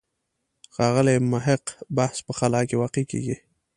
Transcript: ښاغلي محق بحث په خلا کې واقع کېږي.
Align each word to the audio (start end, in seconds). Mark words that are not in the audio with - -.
ښاغلي 0.73 1.15
محق 1.31 1.63
بحث 1.97 2.17
په 2.27 2.31
خلا 2.37 2.61
کې 2.69 2.79
واقع 2.81 3.03
کېږي. 3.11 3.35